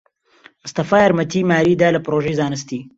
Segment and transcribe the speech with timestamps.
[0.63, 2.79] مستەفا یارمەتیی ماریی دا لە پرۆژەی زانستی.